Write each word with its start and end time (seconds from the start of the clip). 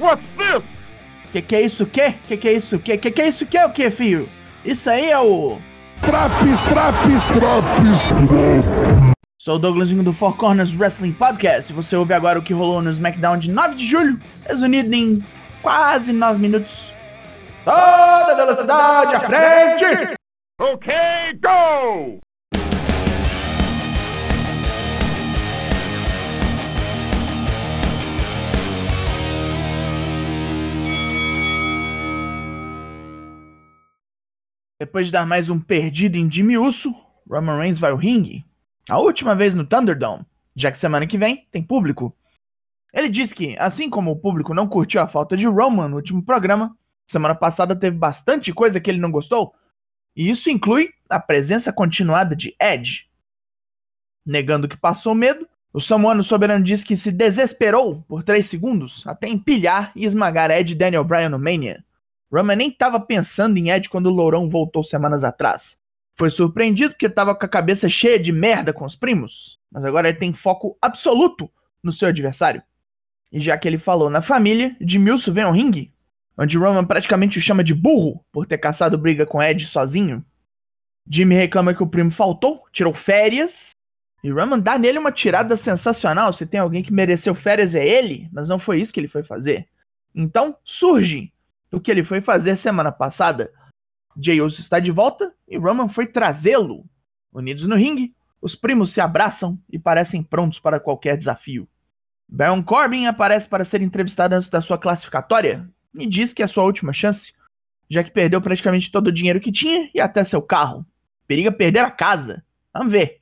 This? 0.00 0.62
Que 1.32 1.42
que 1.42 1.56
é 1.56 1.60
isso 1.62 1.86
que? 1.86 2.12
Que 2.26 2.36
que 2.36 2.48
é 2.48 2.52
isso 2.52 2.78
que? 2.78 2.96
Que 2.96 3.10
que 3.10 3.22
é 3.22 3.28
isso 3.28 3.46
que 3.46 3.58
é 3.58 3.66
o 3.66 3.70
que, 3.70 3.90
filho? 3.90 4.28
Isso 4.64 4.90
aí 4.90 5.10
é 5.10 5.18
o... 5.18 5.58
Traps, 6.00 6.64
traps, 6.64 7.26
traps. 7.28 8.90
Sou 9.38 9.56
o 9.56 9.58
Douglasinho 9.58 10.02
do 10.02 10.12
Four 10.12 10.36
Corners 10.36 10.74
Wrestling 10.74 11.12
Podcast 11.12 11.70
e 11.70 11.74
você 11.74 11.94
ouve 11.96 12.14
agora 12.14 12.38
o 12.38 12.42
que 12.42 12.52
rolou 12.52 12.82
no 12.82 12.90
SmackDown 12.90 13.38
de 13.38 13.50
9 13.50 13.74
de 13.74 13.86
julho, 13.86 14.18
resumido 14.46 14.94
em 14.94 15.22
quase 15.62 16.12
9 16.12 16.38
minutos. 16.38 16.92
Toda 17.64 18.34
velocidade 18.34 19.14
à 19.14 19.20
frente! 19.20 20.14
Okay, 20.58 21.38
go! 21.40 22.20
Depois 34.80 35.08
de 35.08 35.12
dar 35.12 35.26
mais 35.26 35.50
um 35.50 35.60
perdido 35.60 36.16
em 36.16 36.32
Jimmy 36.32 36.56
Uso, 36.56 36.96
Roman 37.28 37.58
Reigns 37.58 37.78
vai 37.78 37.90
ao 37.90 37.98
ringue. 37.98 38.46
A 38.88 38.98
última 38.98 39.34
vez 39.34 39.54
no 39.54 39.66
Thunderdome, 39.66 40.24
já 40.56 40.72
que 40.72 40.78
semana 40.78 41.06
que 41.06 41.18
vem 41.18 41.46
tem 41.52 41.62
público. 41.62 42.16
Ele 42.90 43.10
diz 43.10 43.30
que, 43.30 43.54
assim 43.58 43.90
como 43.90 44.10
o 44.10 44.16
público 44.16 44.54
não 44.54 44.66
curtiu 44.66 45.02
a 45.02 45.06
falta 45.06 45.36
de 45.36 45.46
Roman 45.46 45.88
no 45.88 45.96
último 45.96 46.24
programa, 46.24 46.74
semana 47.04 47.34
passada 47.34 47.76
teve 47.76 47.98
bastante 47.98 48.54
coisa 48.54 48.80
que 48.80 48.88
ele 48.88 48.98
não 48.98 49.10
gostou, 49.10 49.54
e 50.16 50.30
isso 50.30 50.48
inclui 50.48 50.88
a 51.10 51.20
presença 51.20 51.70
continuada 51.74 52.34
de 52.34 52.56
Edge. 52.58 53.06
Negando 54.24 54.66
que 54.66 54.78
passou 54.78 55.14
medo, 55.14 55.46
o 55.74 55.80
samuano 55.80 56.22
soberano 56.22 56.64
diz 56.64 56.82
que 56.82 56.96
se 56.96 57.12
desesperou 57.12 58.00
por 58.08 58.22
3 58.22 58.48
segundos 58.48 59.06
até 59.06 59.28
empilhar 59.28 59.92
e 59.94 60.06
esmagar 60.06 60.50
Edge 60.50 60.72
e 60.72 60.78
Daniel 60.78 61.04
Bryan 61.04 61.28
no 61.28 61.38
Mania. 61.38 61.84
Roman 62.32 62.56
nem 62.56 62.68
estava 62.68 63.00
pensando 63.00 63.56
em 63.56 63.70
Ed 63.70 63.88
quando 63.88 64.06
o 64.06 64.10
Lourão 64.10 64.48
voltou 64.48 64.84
semanas 64.84 65.24
atrás. 65.24 65.78
Foi 66.16 66.30
surpreendido 66.30 66.90
porque 66.90 67.06
estava 67.06 67.34
com 67.34 67.44
a 67.44 67.48
cabeça 67.48 67.88
cheia 67.88 68.18
de 68.18 68.30
merda 68.30 68.72
com 68.72 68.84
os 68.84 68.94
primos, 68.94 69.58
mas 69.70 69.84
agora 69.84 70.08
ele 70.08 70.18
tem 70.18 70.32
foco 70.32 70.76
absoluto 70.80 71.50
no 71.82 71.90
seu 71.90 72.08
adversário. 72.08 72.62
E 73.32 73.40
já 73.40 73.56
que 73.56 73.66
ele 73.66 73.78
falou 73.78 74.10
na 74.10 74.20
família, 74.20 74.76
Edmilson 74.80 75.32
vem 75.32 75.44
ao 75.44 75.52
ringue, 75.52 75.92
onde 76.36 76.58
Roman 76.58 76.84
praticamente 76.84 77.38
o 77.38 77.42
chama 77.42 77.64
de 77.64 77.74
burro 77.74 78.24
por 78.30 78.46
ter 78.46 78.58
caçado 78.58 78.98
briga 78.98 79.24
com 79.24 79.42
Ed 79.42 79.64
sozinho. 79.66 80.24
Jimmy 81.08 81.34
reclama 81.34 81.74
que 81.74 81.82
o 81.82 81.86
primo 81.86 82.10
faltou, 82.10 82.64
tirou 82.72 82.92
férias, 82.92 83.70
e 84.22 84.30
Roman 84.30 84.58
dá 84.58 84.78
nele 84.78 84.98
uma 84.98 85.10
tirada 85.10 85.56
sensacional. 85.56 86.32
Se 86.32 86.46
tem 86.46 86.60
alguém 86.60 86.82
que 86.82 86.92
mereceu 86.92 87.34
férias 87.34 87.74
é 87.74 87.86
ele, 87.86 88.28
mas 88.32 88.48
não 88.48 88.58
foi 88.58 88.80
isso 88.80 88.92
que 88.92 89.00
ele 89.00 89.08
foi 89.08 89.22
fazer. 89.22 89.68
Então 90.14 90.56
surge 90.64 91.32
o 91.72 91.80
que 91.80 91.90
ele 91.90 92.04
foi 92.04 92.20
fazer 92.20 92.56
semana 92.56 92.90
passada. 92.90 93.52
Jey 94.20 94.40
Uso 94.42 94.60
está 94.60 94.80
de 94.80 94.90
volta 94.90 95.32
e 95.48 95.56
Roman 95.56 95.88
foi 95.88 96.06
trazê-lo. 96.06 96.84
Unidos 97.32 97.64
no 97.64 97.76
ringue, 97.76 98.14
os 98.40 98.54
primos 98.54 98.90
se 98.90 99.00
abraçam 99.00 99.58
e 99.70 99.78
parecem 99.78 100.22
prontos 100.22 100.58
para 100.58 100.80
qualquer 100.80 101.16
desafio. 101.16 101.68
Baron 102.28 102.62
Corbin 102.62 103.06
aparece 103.06 103.48
para 103.48 103.64
ser 103.64 103.82
entrevistado 103.82 104.34
antes 104.34 104.48
da 104.48 104.60
sua 104.60 104.78
classificatória 104.78 105.68
e 105.94 106.06
diz 106.06 106.32
que 106.32 106.42
é 106.42 106.46
sua 106.46 106.64
última 106.64 106.92
chance, 106.92 107.34
já 107.88 108.04
que 108.04 108.10
perdeu 108.10 108.40
praticamente 108.40 108.90
todo 108.90 109.08
o 109.08 109.12
dinheiro 109.12 109.40
que 109.40 109.50
tinha 109.50 109.90
e 109.92 110.00
até 110.00 110.22
seu 110.22 110.40
carro. 110.40 110.86
Periga 111.26 111.50
perder 111.50 111.80
a 111.80 111.90
casa. 111.90 112.44
Vamos 112.72 112.92
ver. 112.92 113.20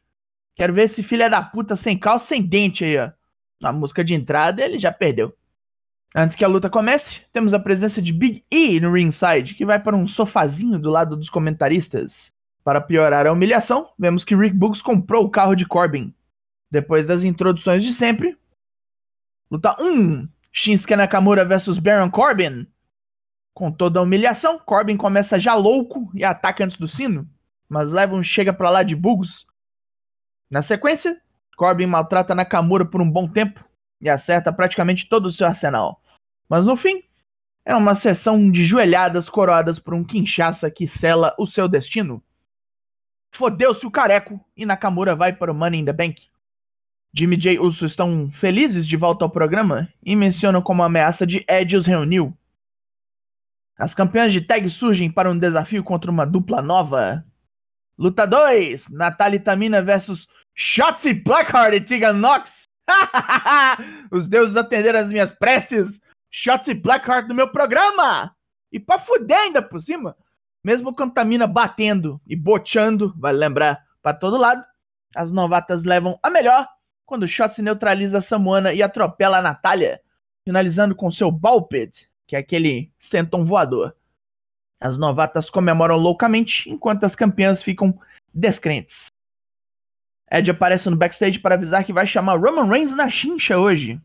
Quero 0.55 0.75
ver 0.75 0.83
esse 0.83 1.03
filho 1.03 1.29
da 1.31 1.43
puta 1.43 1.75
sem 1.77 1.99
calça, 1.99 2.27
sem 2.27 2.43
dente 2.43 2.85
aí, 2.85 2.99
ó. 2.99 3.11
Na 3.61 3.73
música 3.73 4.05
de 4.05 4.15
entrada 4.15 4.63
ele 4.63 4.79
já 4.79 4.93
perdeu. 4.93 5.35
Antes 6.17 6.37
que 6.37 6.45
a 6.45 6.49
luta 6.49 6.71
comece, 6.71 7.21
temos 7.33 7.53
a 7.53 7.59
presença 7.59 8.01
de 8.01 8.13
Big 8.13 8.45
E 8.51 8.81
no 8.81 8.93
ringside, 8.93 9.55
que 9.55 9.67
vai 9.67 9.79
para 9.79 9.97
um 9.97 10.09
sofazinho 10.09 10.79
do 10.79 10.89
lado 10.89 11.17
dos 11.17 11.29
comentaristas. 11.29 12.33
Para 12.65 12.81
piorar 12.81 13.27
a 13.27 13.33
humilhação, 13.33 13.91
vemos 13.99 14.25
que 14.25 14.35
Rick 14.35 14.57
Books 14.57 14.81
comprou 14.81 15.25
o 15.25 15.31
carro 15.31 15.55
de 15.55 15.67
Corbin. 15.67 16.15
Depois 16.71 17.07
das 17.07 17.25
introduções 17.25 17.83
de 17.83 17.93
sempre, 17.93 18.39
luta 19.51 19.77
1, 19.81 20.29
Shinsuke 20.51 20.97
Nakamura 20.97 21.45
versus 21.45 21.79
Baron 21.79 22.11
Corbin. 22.11 22.67
Com 23.55 23.71
toda 23.71 23.99
a 23.99 24.03
humilhação, 24.03 24.59
Corbin 24.59 24.97
começa 24.97 25.39
já 25.39 25.55
louco 25.55 26.11
e 26.15 26.25
ataca 26.25 26.65
antes 26.65 26.77
do 26.77 26.89
sino, 26.89 27.29
mas 27.69 27.93
leva 27.93 28.15
um 28.15 28.23
chega 28.23 28.53
pra 28.53 28.71
lá 28.71 28.83
de 28.83 28.97
Boogs. 28.97 29.47
Na 30.51 30.63
sequência, 30.63 31.21
Corbin 31.57 31.87
maltrata 31.87 32.35
Nakamura 32.35 32.87
por 32.87 33.03
um 33.03 33.11
bom 33.11 33.29
tempo, 33.29 33.68
e 34.01 34.09
acerta 34.09 34.53
praticamente 34.53 35.09
todo 35.09 35.27
o 35.27 35.33
seu 35.33 35.47
arsenal. 35.47 36.01
Mas 36.49 36.67
no 36.67 36.77
fim, 36.77 37.03
é 37.65 37.75
uma 37.75 37.95
sessão 37.95 38.51
de 38.51 38.65
joelhadas 38.65 39.29
coroadas 39.29 39.79
por 39.79 39.95
um 39.95 40.03
quinchaça 40.03 40.71
que 40.71 40.89
sela 40.89 41.35
o 41.39 41.47
seu 41.47 41.69
destino. 41.69 42.23
Fodeu-se 43.31 43.87
o 43.87 43.91
careco 43.91 44.43
e 44.57 44.65
Nakamura 44.65 45.15
vai 45.15 45.33
para 45.33 45.53
o 45.53 45.55
Money 45.55 45.81
in 45.81 45.85
the 45.85 45.93
Bank. 45.93 46.29
Jimmy 47.13 47.37
J. 47.37 47.59
Uso 47.59 47.85
estão 47.85 48.31
felizes 48.31 48.87
de 48.87 48.97
volta 48.97 49.25
ao 49.25 49.31
programa 49.31 49.89
e 50.03 50.15
mencionam 50.17 50.63
como 50.63 50.83
a 50.83 50.87
ameaça 50.87 51.27
de 51.27 51.45
Edge 51.49 51.77
os 51.77 51.87
reuniu. 51.87 52.37
As 53.79 53.95
campeãs 53.95 54.33
de 54.33 54.41
tag 54.41 54.69
surgem 54.69 55.11
para 55.11 55.31
um 55.31 55.39
desafio 55.39 55.85
contra 55.85 56.11
uma 56.11 56.27
dupla 56.27 56.61
nova. 56.61 57.25
Luta 57.97 58.27
2: 58.27 58.91
Natalie 58.91 59.39
Tamina 59.39 59.83
versus 59.83 60.29
Shotzi 60.55 61.13
Blackheart 61.13 61.75
e 61.75 61.81
Tegan 61.81 62.15
Knox. 62.15 62.68
Os 64.11 64.29
deuses 64.29 64.57
atenderam 64.57 64.99
as 64.99 65.13
minhas 65.13 65.33
preces. 65.33 66.01
Shots 66.31 66.69
e 66.69 66.75
Blackheart 66.75 67.29
no 67.29 67.35
meu 67.35 67.51
programa. 67.51 68.35
E 68.73 68.79
pra 68.79 68.99
fuder 68.99 69.39
ainda 69.39 69.63
por 69.63 69.81
cima. 69.81 70.17
Mesmo 70.65 70.95
com 70.95 71.09
Tamina 71.09 71.47
batendo 71.47 72.21
e 72.27 72.37
boteando, 72.37 73.15
vale 73.17 73.39
lembrar, 73.39 73.83
pra 74.03 74.13
todo 74.13 74.37
lado, 74.37 74.63
as 75.15 75.31
novatas 75.31 75.85
levam 75.85 76.19
a 76.23 76.29
melhor 76.29 76.69
quando 77.07 77.27
Shotzi 77.27 77.63
neutraliza 77.63 78.19
a 78.19 78.23
Samuana 78.23 78.73
e 78.75 78.83
atropela 78.83 79.39
a 79.39 79.43
Natália, 79.43 79.99
finalizando 80.45 80.95
com 80.95 81.11
seu 81.11 81.31
Balped, 81.31 82.07
que 82.27 82.37
é 82.37 82.39
aquele 82.39 82.93
senton 82.99 83.47
voador. 83.47 83.97
As 84.79 84.99
novatas 84.99 85.49
comemoram 85.49 85.97
loucamente, 85.97 86.69
enquanto 86.69 87.05
as 87.05 87.17
campeãs 87.17 87.63
ficam 87.63 87.99
descrentes. 88.35 89.07
Ed 90.31 90.51
aparece 90.51 90.91
no 90.91 90.97
backstage 90.97 91.41
para 91.41 91.55
avisar 91.55 91.85
que 91.85 91.93
vai 91.93 92.07
chamar 92.07 92.39
Roman 92.39 92.69
Reigns 92.69 92.95
na 92.95 93.09
chincha 93.09 93.59
hoje. 93.59 94.01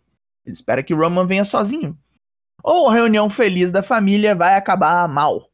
Ele 0.46 0.54
espera 0.54 0.84
que 0.84 0.94
Roman 0.94 1.26
venha 1.26 1.44
sozinho. 1.44 1.98
Ou 2.64 2.90
a 2.90 2.94
reunião 2.94 3.30
feliz 3.30 3.72
da 3.72 3.84
família 3.84 4.34
vai 4.34 4.56
acabar 4.56 5.08
mal. 5.08 5.50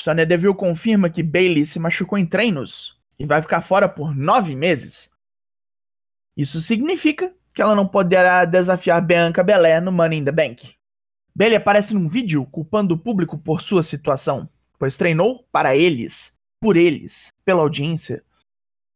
Sonya 0.00 0.24
Deville 0.24 0.54
confirma 0.54 1.10
que 1.10 1.22
Bailey 1.22 1.66
se 1.66 1.80
machucou 1.80 2.16
em 2.16 2.24
treinos 2.24 2.96
e 3.18 3.26
vai 3.26 3.42
ficar 3.42 3.60
fora 3.60 3.88
por 3.88 4.14
nove 4.14 4.54
meses. 4.54 5.10
Isso 6.36 6.60
significa 6.60 7.34
que 7.52 7.60
ela 7.60 7.74
não 7.74 7.86
poderá 7.86 8.44
desafiar 8.44 9.02
Bianca 9.02 9.42
Belair 9.42 9.82
no 9.82 9.90
Money 9.90 10.20
in 10.20 10.24
the 10.24 10.30
Bank. 10.30 10.76
Bailey 11.34 11.56
aparece 11.56 11.92
num 11.92 12.08
vídeo 12.08 12.46
culpando 12.46 12.94
o 12.94 12.98
público 12.98 13.36
por 13.36 13.60
sua 13.60 13.82
situação, 13.82 14.48
pois 14.78 14.96
treinou 14.96 15.44
para 15.50 15.74
eles, 15.74 16.32
por 16.60 16.76
eles, 16.76 17.32
pela 17.44 17.62
audiência, 17.62 18.22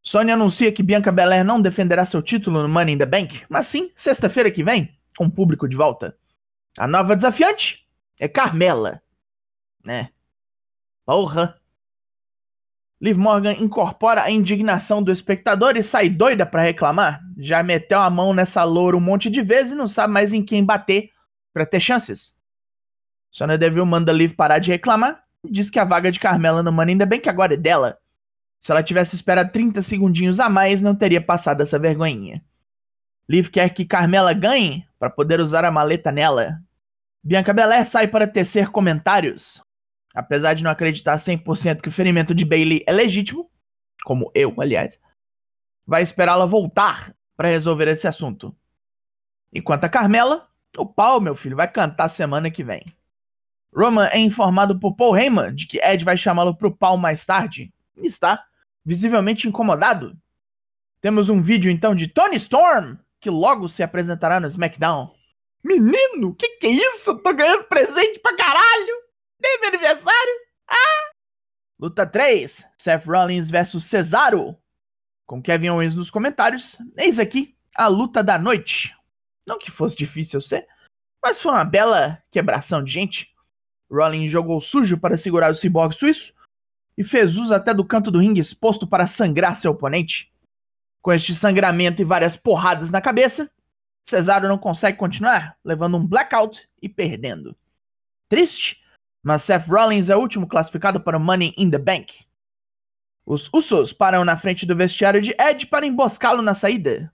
Sony 0.02 0.32
anuncia 0.32 0.72
que 0.72 0.82
Bianca 0.82 1.12
Belair 1.12 1.44
não 1.44 1.60
defenderá 1.60 2.04
seu 2.04 2.20
título 2.20 2.62
no 2.62 2.68
Money 2.68 2.94
in 2.94 2.98
the 2.98 3.06
Bank, 3.06 3.44
mas 3.48 3.68
sim 3.68 3.92
sexta-feira 3.96 4.50
que 4.50 4.64
vem, 4.64 4.92
com 5.16 5.26
o 5.26 5.30
público 5.30 5.68
de 5.68 5.76
volta. 5.76 6.16
A 6.76 6.88
nova 6.88 7.14
desafiante 7.14 7.86
é 8.18 8.26
Carmela. 8.26 9.00
Né? 9.84 10.10
Porra. 11.06 11.56
Liv 13.00 13.16
Morgan 13.16 13.52
incorpora 13.52 14.22
a 14.22 14.30
indignação 14.30 15.02
do 15.02 15.10
espectador 15.10 15.76
e 15.76 15.82
sai 15.82 16.08
doida 16.08 16.46
para 16.46 16.62
reclamar. 16.62 17.20
Já 17.36 17.62
meteu 17.62 17.98
a 17.98 18.08
mão 18.08 18.32
nessa 18.32 18.62
loura 18.64 18.96
um 18.96 19.00
monte 19.00 19.28
de 19.28 19.42
vezes 19.42 19.72
e 19.72 19.76
não 19.76 19.88
sabe 19.88 20.12
mais 20.12 20.32
em 20.32 20.44
quem 20.44 20.64
bater 20.64 21.10
para 21.52 21.66
ter 21.66 21.80
chances. 21.80 22.36
Sonya 23.30 23.58
Deville 23.58 23.86
manda 23.86 24.12
Liv 24.12 24.34
parar 24.34 24.58
de 24.58 24.70
reclamar 24.70 25.24
e 25.44 25.50
diz 25.50 25.68
que 25.68 25.78
a 25.78 25.84
vaga 25.84 26.12
de 26.12 26.20
Carmela 26.20 26.62
no 26.62 26.70
Money 26.70 26.94
in 26.94 26.98
the 26.98 27.06
Bank 27.06 27.28
agora 27.28 27.54
é 27.54 27.56
dela. 27.56 27.98
Se 28.62 28.70
ela 28.70 28.82
tivesse 28.82 29.16
esperado 29.16 29.50
30 29.50 29.82
segundinhos 29.82 30.38
a 30.38 30.48
mais, 30.48 30.80
não 30.80 30.94
teria 30.94 31.20
passado 31.20 31.62
essa 31.62 31.80
vergonhinha. 31.80 32.44
Liv 33.28 33.48
quer 33.48 33.74
que 33.74 33.84
Carmela 33.84 34.32
ganhe 34.32 34.86
para 35.00 35.10
poder 35.10 35.40
usar 35.40 35.64
a 35.64 35.70
maleta 35.70 36.12
nela. 36.12 36.62
Bianca 37.24 37.52
Belair 37.52 37.84
sai 37.84 38.06
para 38.06 38.24
tecer 38.24 38.68
comentários. 38.70 39.60
Apesar 40.14 40.54
de 40.54 40.62
não 40.62 40.70
acreditar 40.70 41.16
100% 41.16 41.80
que 41.80 41.88
o 41.88 41.92
ferimento 41.92 42.32
de 42.32 42.44
Bailey 42.44 42.84
é 42.86 42.92
legítimo, 42.92 43.50
como 44.04 44.30
eu, 44.32 44.54
aliás, 44.60 45.00
vai 45.84 46.02
esperá-la 46.02 46.46
voltar 46.46 47.12
para 47.36 47.48
resolver 47.48 47.88
esse 47.88 48.06
assunto. 48.06 48.54
Enquanto 49.52 49.84
a 49.84 49.88
Carmela, 49.88 50.48
o 50.78 50.86
pau, 50.86 51.20
meu 51.20 51.34
filho, 51.34 51.56
vai 51.56 51.66
cantar 51.66 52.08
semana 52.08 52.48
que 52.48 52.62
vem. 52.62 52.84
Roman 53.74 54.06
é 54.06 54.18
informado 54.18 54.78
por 54.78 54.94
Paul 54.94 55.16
Heyman 55.16 55.52
de 55.52 55.66
que 55.66 55.80
Ed 55.82 56.04
vai 56.04 56.16
chamá-lo 56.16 56.54
pro 56.54 56.70
pau 56.76 56.96
mais 56.96 57.26
tarde. 57.26 57.72
E 57.96 58.06
está 58.06 58.44
visivelmente 58.84 59.48
incomodado. 59.48 60.16
Temos 61.00 61.28
um 61.28 61.42
vídeo 61.42 61.70
então 61.70 61.94
de 61.94 62.08
Tony 62.08 62.36
Storm, 62.36 62.96
que 63.20 63.30
logo 63.30 63.68
se 63.68 63.82
apresentará 63.82 64.38
no 64.38 64.46
SmackDown. 64.46 65.12
Menino, 65.64 66.34
que 66.34 66.48
que 66.56 66.66
é 66.66 66.70
isso? 66.70 67.16
Tô 67.18 67.32
ganhando 67.32 67.64
presente 67.64 68.18
pra 68.20 68.36
caralho! 68.36 69.02
Nem 69.40 69.60
meu 69.60 69.68
aniversário! 69.68 70.32
Ah! 70.68 71.12
Luta 71.78 72.06
3: 72.06 72.66
Seth 72.76 73.06
Rollins 73.06 73.50
versus 73.50 73.84
Cesaro. 73.84 74.56
Com 75.26 75.42
Kevin 75.42 75.70
Owens 75.70 75.94
nos 75.94 76.10
comentários, 76.10 76.76
eis 76.98 77.18
aqui 77.18 77.56
a 77.74 77.86
luta 77.86 78.22
da 78.22 78.38
noite. 78.38 78.94
Não 79.46 79.58
que 79.58 79.70
fosse 79.70 79.96
difícil 79.96 80.40
ser, 80.40 80.66
mas 81.22 81.40
foi 81.40 81.52
uma 81.52 81.64
bela 81.64 82.22
quebração 82.30 82.82
de 82.82 82.92
gente. 82.92 83.34
Rollins 83.90 84.30
jogou 84.30 84.60
sujo 84.60 84.98
para 84.98 85.16
segurar 85.16 85.50
o 85.50 85.54
ciborgue 85.54 85.94
suíço 85.94 86.34
e 86.96 87.04
fez 87.04 87.36
uso 87.36 87.54
até 87.54 87.72
do 87.72 87.84
canto 87.84 88.10
do 88.10 88.18
ringue 88.18 88.40
exposto 88.40 88.86
para 88.86 89.06
sangrar 89.06 89.56
seu 89.56 89.72
oponente. 89.72 90.32
Com 91.00 91.12
este 91.12 91.34
sangramento 91.34 92.00
e 92.00 92.04
várias 92.04 92.36
porradas 92.36 92.90
na 92.90 93.00
cabeça, 93.00 93.50
Cesaro 94.04 94.48
não 94.48 94.58
consegue 94.58 94.98
continuar, 94.98 95.56
levando 95.64 95.96
um 95.96 96.06
blackout 96.06 96.68
e 96.80 96.88
perdendo. 96.88 97.56
Triste, 98.28 98.82
mas 99.22 99.42
Seth 99.42 99.66
Rollins 99.66 100.10
é 100.10 100.16
o 100.16 100.20
último 100.20 100.46
classificado 100.46 101.00
para 101.00 101.16
o 101.16 101.20
Money 101.20 101.54
in 101.56 101.70
the 101.70 101.78
Bank. 101.78 102.24
Os 103.24 103.48
Usos 103.52 103.92
param 103.92 104.24
na 104.24 104.36
frente 104.36 104.66
do 104.66 104.76
vestiário 104.76 105.20
de 105.20 105.34
Ed 105.40 105.66
para 105.66 105.86
emboscá-lo 105.86 106.42
na 106.42 106.54
saída. 106.54 107.12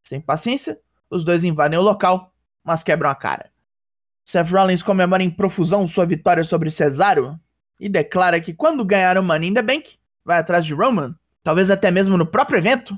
Sem 0.00 0.20
paciência, 0.20 0.80
os 1.08 1.24
dois 1.24 1.42
invadem 1.44 1.78
o 1.78 1.82
local, 1.82 2.32
mas 2.64 2.82
quebram 2.82 3.10
a 3.10 3.14
cara. 3.14 3.50
Seth 4.24 4.50
Rollins 4.50 4.82
comemora 4.82 5.24
em 5.24 5.30
profusão 5.30 5.86
sua 5.86 6.06
vitória 6.06 6.44
sobre 6.44 6.70
Cesaro 6.70 7.38
e 7.80 7.88
declara 7.88 8.40
que 8.40 8.52
quando 8.52 8.84
ganhar 8.84 9.16
o 9.16 9.22
Money 9.22 9.48
in 9.48 9.54
the 9.54 9.62
Bank, 9.62 9.98
vai 10.24 10.38
atrás 10.38 10.66
de 10.66 10.74
Roman, 10.74 11.16
talvez 11.42 11.70
até 11.70 11.90
mesmo 11.90 12.16
no 12.18 12.26
próprio 12.26 12.58
evento, 12.58 12.96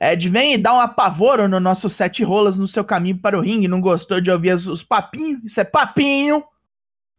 Ed 0.00 0.28
vem 0.28 0.54
e 0.54 0.58
dá 0.58 0.74
um 0.74 0.80
apavoro 0.80 1.48
no 1.48 1.60
nosso 1.60 1.88
sete 1.88 2.22
rolas 2.22 2.58
no 2.58 2.66
seu 2.66 2.84
caminho 2.84 3.18
para 3.18 3.38
o 3.38 3.40
ringue. 3.40 3.68
Não 3.68 3.80
gostou 3.80 4.20
de 4.20 4.30
ouvir 4.30 4.52
os 4.54 4.82
papinhos? 4.82 5.40
Isso 5.44 5.60
é 5.60 5.64
papinho! 5.64 6.44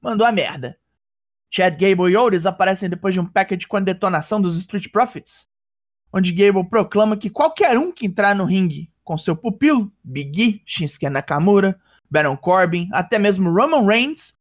Mandou 0.01 0.27
a 0.27 0.31
merda. 0.31 0.77
Chad 1.49 1.73
Gable 1.79 2.11
e 2.11 2.17
Otis 2.17 2.45
aparecem 2.45 2.89
depois 2.89 3.13
de 3.13 3.19
um 3.19 3.25
package 3.25 3.65
com 3.65 3.77
a 3.77 3.79
detonação 3.79 4.41
dos 4.41 4.57
Street 4.57 4.91
Profits, 4.91 5.47
onde 6.11 6.33
Gable 6.33 6.69
proclama 6.69 7.15
que 7.15 7.29
qualquer 7.29 7.77
um 7.77 7.93
que 7.93 8.05
entrar 8.05 8.35
no 8.35 8.43
ringue 8.43 8.91
com 9.03 9.17
seu 9.17 9.35
pupilo, 9.35 9.91
Big 10.03 10.41
E, 10.41 10.61
Shinsuke 10.65 11.09
Nakamura, 11.09 11.79
Baron 12.09 12.35
Corbin, 12.35 12.89
até 12.91 13.17
mesmo 13.17 13.51
Roman 13.51 13.85
Reigns, 13.85 14.34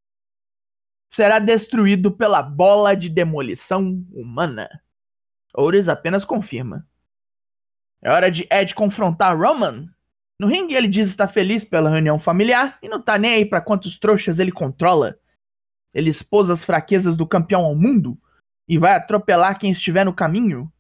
será 1.15 1.39
destruído 1.39 2.11
pela 2.11 2.43
bola 2.43 2.97
de 2.97 3.09
demolição 3.09 4.05
humana. 4.13 4.69
Otis 5.57 5.89
apenas 5.89 6.25
confirma. 6.25 6.87
É 8.03 8.11
hora 8.11 8.31
de 8.31 8.49
Ed 8.51 8.75
confrontar 8.75 9.39
Roman. 9.39 9.89
No 10.41 10.49
ringue, 10.49 10.75
ele 10.75 10.89
diz 10.89 11.09
estar 11.09 11.29
feliz 11.29 11.65
pela 11.65 11.89
reunião 11.89 12.19
familiar 12.19 12.79
e 12.83 12.89
não 12.89 13.01
tá 13.01 13.17
nem 13.17 13.35
aí 13.35 13.47
pra 13.47 13.61
quantos 13.61 13.97
trouxas 13.97 14.41
ele 14.41 14.51
controla. 14.51 15.17
Ele 15.95 16.11
expôs 16.11 16.51
as 16.51 16.65
fraquezas 16.65 17.17
do 17.17 17.29
campeão 17.29 17.65
ao 17.65 17.77
mundo 17.77 18.19
e 18.69 18.77
vai 18.77 18.97
atropelar 18.97 19.57
quem 19.57 19.71
estiver 19.71 20.05
no 20.05 20.13
caminho, 20.13 20.71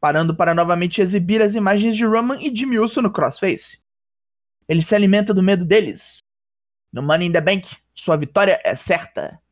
parando 0.00 0.34
para 0.34 0.54
novamente 0.54 1.02
exibir 1.02 1.42
as 1.42 1.54
imagens 1.54 1.94
de 1.94 2.06
Roman 2.06 2.40
e 2.40 2.54
Jimmy 2.56 2.78
Uso 2.78 3.02
no 3.02 3.12
crossface. 3.12 3.78
Ele 4.66 4.80
se 4.80 4.94
alimenta 4.94 5.34
do 5.34 5.42
medo 5.42 5.66
deles. 5.66 6.20
No 6.90 7.02
Money 7.02 7.28
in 7.28 7.32
the 7.32 7.40
Bank, 7.42 7.68
sua 7.94 8.16
vitória 8.16 8.58
é 8.64 8.74
certa. 8.74 9.43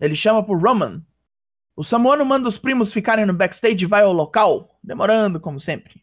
Ele 0.00 0.16
chama 0.16 0.42
por 0.42 0.60
Roman. 0.60 1.04
O 1.76 1.84
Samoano 1.84 2.24
manda 2.24 2.48
os 2.48 2.58
primos 2.58 2.92
ficarem 2.92 3.26
no 3.26 3.34
backstage 3.34 3.84
e 3.84 3.86
vai 3.86 4.02
ao 4.02 4.12
local, 4.12 4.78
demorando 4.82 5.38
como 5.38 5.60
sempre. 5.60 6.02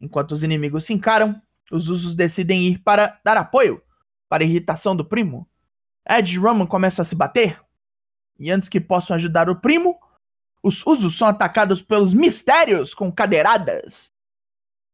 Enquanto 0.00 0.32
os 0.32 0.42
inimigos 0.42 0.84
se 0.84 0.92
encaram, 0.92 1.40
os 1.70 1.88
Usos 1.88 2.14
decidem 2.14 2.64
ir 2.64 2.78
para 2.78 3.20
dar 3.24 3.36
apoio, 3.36 3.82
para 4.28 4.44
irritação 4.44 4.96
do 4.96 5.04
primo. 5.04 5.48
Ed 6.08 6.34
e 6.34 6.38
Roman 6.38 6.66
começam 6.66 7.02
a 7.02 7.06
se 7.06 7.14
bater, 7.14 7.60
e 8.38 8.50
antes 8.50 8.68
que 8.68 8.80
possam 8.80 9.14
ajudar 9.14 9.48
o 9.48 9.60
primo, 9.60 9.98
os 10.62 10.84
Usos 10.86 11.16
são 11.16 11.28
atacados 11.28 11.80
pelos 11.80 12.12
mistérios 12.12 12.94
com 12.94 13.12
cadeiradas. 13.12 14.10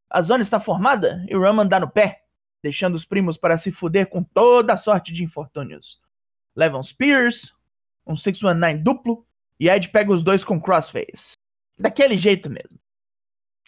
A 0.09 0.21
zona 0.21 0.43
está 0.43 0.59
formada 0.59 1.25
e 1.27 1.35
Roman 1.35 1.67
dá 1.67 1.79
no 1.79 1.89
pé, 1.89 2.23
deixando 2.61 2.95
os 2.95 3.05
primos 3.05 3.37
para 3.37 3.57
se 3.57 3.71
fuder 3.71 4.07
com 4.07 4.23
toda 4.23 4.73
a 4.73 4.77
sorte 4.77 5.13
de 5.13 5.23
infortúnios. 5.23 6.01
Levam 6.55 6.81
Spears, 6.83 7.55
um 8.09 8.15
619 8.15 8.83
duplo, 8.83 9.25
e 9.59 9.69
Ed 9.69 9.89
pega 9.89 10.11
os 10.11 10.23
dois 10.23 10.43
com 10.43 10.59
crossface. 10.59 11.33
Daquele 11.77 12.17
jeito 12.17 12.49
mesmo. 12.49 12.79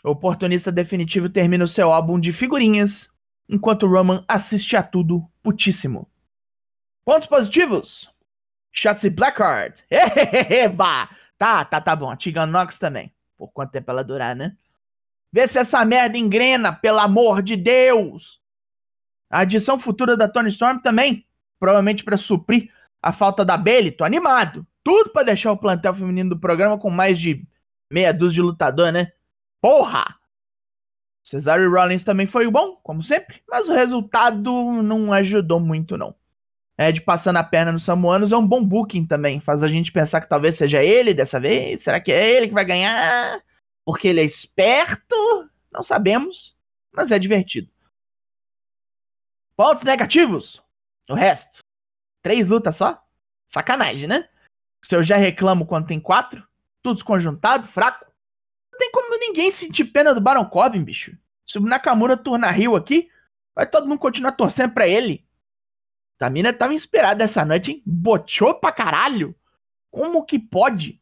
O 0.03 0.11
oportunista 0.11 0.71
definitivo 0.71 1.29
termina 1.29 1.63
o 1.63 1.67
seu 1.67 1.91
álbum 1.91 2.19
de 2.19 2.33
figurinhas, 2.33 3.11
enquanto 3.47 3.87
Roman 3.87 4.25
assiste 4.27 4.75
a 4.75 4.81
tudo 4.81 5.29
putíssimo. 5.43 6.09
Pontos 7.05 7.27
positivos. 7.27 8.09
Shotzi 8.71 9.09
Blackheart. 9.09 9.81
Eba! 10.49 11.09
Tá, 11.37 11.65
tá, 11.65 11.79
tá 11.81 11.95
bom. 11.95 12.15
Tegan 12.15 12.47
Nox 12.47 12.79
também. 12.79 13.13
Por 13.37 13.49
quanto 13.49 13.71
tempo 13.71 13.91
ela 13.91 14.03
durar, 14.03 14.35
né? 14.35 14.55
Vê 15.31 15.47
se 15.47 15.59
essa 15.59 15.83
merda 15.85 16.17
engrena, 16.17 16.73
pelo 16.73 16.99
amor 16.99 17.41
de 17.41 17.55
Deus! 17.55 18.41
A 19.29 19.39
adição 19.39 19.79
futura 19.79 20.17
da 20.17 20.27
Tony 20.27 20.49
Storm 20.49 20.79
também. 20.79 21.25
Provavelmente 21.59 22.03
para 22.03 22.17
suprir 22.17 22.71
a 23.01 23.11
falta 23.11 23.43
da 23.43 23.57
Bailey. 23.57 23.91
Tô 23.91 24.03
animado. 24.03 24.65
Tudo 24.83 25.09
para 25.09 25.23
deixar 25.23 25.51
o 25.51 25.57
plantel 25.57 25.93
feminino 25.93 26.31
do 26.31 26.39
programa 26.39 26.77
com 26.77 26.89
mais 26.89 27.19
de 27.19 27.45
meia 27.91 28.13
dúzia 28.13 28.35
de 28.35 28.41
lutador, 28.41 28.91
né? 28.91 29.11
Porra! 29.61 30.17
Cesaro 31.23 31.63
e 31.63 31.67
Rollins 31.67 32.03
também 32.03 32.25
foi 32.25 32.49
bom, 32.49 32.77
como 32.83 33.03
sempre, 33.03 33.41
mas 33.47 33.69
o 33.69 33.73
resultado 33.73 34.51
não 34.81 35.13
ajudou 35.13 35.59
muito, 35.59 35.97
não. 35.97 36.15
Ed 36.77 37.01
passando 37.01 37.37
a 37.37 37.43
perna 37.43 37.71
nos 37.71 37.83
Samuanos 37.83 38.31
é 38.31 38.37
um 38.37 38.47
bom 38.47 38.63
booking 38.63 39.05
também. 39.05 39.39
Faz 39.39 39.61
a 39.61 39.67
gente 39.67 39.91
pensar 39.91 40.19
que 40.19 40.27
talvez 40.27 40.55
seja 40.55 40.83
ele 40.83 41.13
dessa 41.13 41.39
vez. 41.39 41.81
Será 41.81 41.99
que 42.01 42.11
é 42.11 42.37
ele 42.37 42.47
que 42.47 42.53
vai 42.53 42.65
ganhar? 42.65 43.39
Porque 43.85 44.07
ele 44.07 44.19
é 44.19 44.23
esperto? 44.23 45.15
Não 45.71 45.83
sabemos, 45.83 46.57
mas 46.91 47.11
é 47.11 47.19
divertido. 47.19 47.69
Pontos 49.55 49.83
negativos? 49.83 50.61
O 51.07 51.13
resto. 51.13 51.59
Três 52.21 52.49
lutas 52.49 52.75
só? 52.75 53.03
Sacanagem, 53.47 54.07
né? 54.07 54.29
Se 54.81 54.95
eu 54.95 55.03
já 55.03 55.17
reclamo 55.17 55.65
quando 55.65 55.87
tem 55.87 55.99
quatro, 55.99 56.45
tudo 56.81 56.95
desconjuntado, 56.95 57.67
fraco, 57.67 58.05
não 58.71 58.79
tem 58.79 58.91
como 58.91 59.19
ninguém 59.19 59.51
sentir 59.51 59.85
pena 59.85 60.13
do 60.13 60.21
Baron 60.21 60.45
Corbin, 60.45 60.83
bicho. 60.83 61.17
Se 61.45 61.57
o 61.57 61.61
Nakamura 61.61 62.17
tornar 62.17 62.51
Rio 62.51 62.75
aqui, 62.75 63.09
vai 63.53 63.67
todo 63.67 63.87
mundo 63.87 63.99
continuar 63.99 64.31
torcendo 64.31 64.73
pra 64.73 64.87
ele. 64.87 65.25
Tamina 66.17 66.53
tava 66.53 66.73
inspirada 66.73 67.23
essa 67.23 67.43
noite, 67.43 67.71
hein? 67.71 67.83
Boteou 67.85 68.55
pra 68.55 68.71
caralho. 68.71 69.35
Como 69.89 70.23
que 70.23 70.39
pode? 70.39 71.01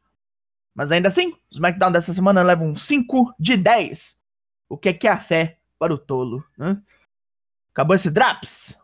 Mas 0.73 0.91
ainda 0.91 1.09
assim, 1.09 1.31
o 1.31 1.37
SmackDown 1.51 1.91
dessa 1.91 2.13
semana 2.13 2.41
leva 2.41 2.63
um 2.63 2.75
5 2.75 3.35
de 3.37 3.57
10. 3.57 4.17
O 4.69 4.77
que 4.77 4.89
é 4.89 4.93
que 4.93 5.07
é 5.07 5.11
a 5.11 5.19
fé 5.19 5.59
para 5.77 5.93
o 5.93 5.97
tolo? 5.97 6.43
Né? 6.57 6.81
Acabou 7.71 7.95
esse 7.95 8.09
Drops? 8.09 8.77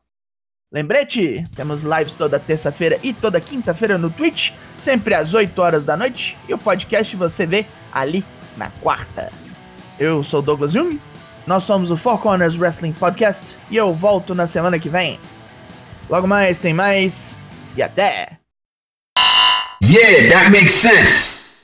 Lembrete, 0.76 1.46
temos 1.56 1.84
lives 1.84 2.14
toda 2.16 2.38
terça-feira 2.38 3.00
e 3.02 3.14
toda 3.14 3.40
quinta-feira 3.40 3.98
no 3.98 4.10
Twitch, 4.10 4.52
sempre 4.78 5.14
às 5.14 5.34
8 5.34 5.58
horas 5.62 5.86
da 5.86 5.96
noite, 5.96 6.38
e 6.50 6.54
o 6.54 6.58
podcast 6.58 7.16
você 7.16 7.46
vê 7.46 7.66
ali 7.94 8.26
na 8.58 8.70
quarta. 8.82 9.32
Eu 9.98 10.22
sou 10.22 10.42
Douglas 10.42 10.74
Jung, 10.74 11.00
nós 11.48 11.64
somos 11.64 11.92
o 11.92 11.96
Four 11.96 12.18
Corners 12.18 12.58
Wrestling 12.58 12.92
Podcast 12.92 13.56
e 13.72 13.78
eu 13.78 13.94
volto 13.94 14.36
na 14.36 14.48
semana 14.48 14.78
que 14.78 14.90
vem. 14.90 15.18
Logo 16.10 16.28
mais 16.28 16.60
tem 16.60 16.74
mais 16.74 17.40
e 17.78 17.82
até! 17.82 18.38
Yeah, 19.82 20.28
that 20.28 20.52
makes 20.52 20.74
sense. 20.74 21.35